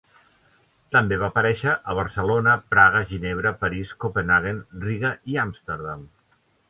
També 0.95 1.17
va 1.23 1.27
aparèixer 1.33 1.75
a 1.93 1.95
Barcelona, 1.99 2.55
Praga, 2.73 3.03
Ginebra, 3.11 3.51
París, 3.67 3.93
Copenhaguen, 4.05 4.67
Riga 4.87 5.13
i 5.35 5.39
Amsterdam. 5.45 6.03